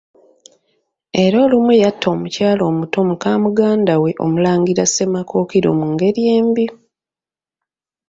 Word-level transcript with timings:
Era 1.23 1.37
olumu 1.45 1.73
yatta 1.81 2.07
omukyala 2.15 2.61
omuto 2.71 2.99
muka 3.09 3.31
muganda 3.43 3.93
we 4.03 4.11
Omulangira 4.23 4.83
Ssemakookiro 4.87 5.69
mu 5.79 5.85
ngeri 5.93 6.21
embi. 6.37 6.65